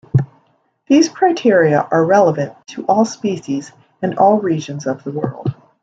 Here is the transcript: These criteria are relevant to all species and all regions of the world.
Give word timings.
These 0.87 1.09
criteria 1.09 1.87
are 1.91 2.03
relevant 2.03 2.55
to 2.69 2.83
all 2.87 3.05
species 3.05 3.71
and 4.01 4.17
all 4.17 4.39
regions 4.41 4.87
of 4.87 5.03
the 5.03 5.11
world. 5.11 5.53